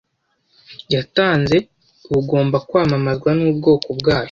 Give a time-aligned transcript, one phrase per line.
[0.93, 1.57] yatanze
[2.11, 4.19] bugomba kwamamazwa n’ubwoko bwayo?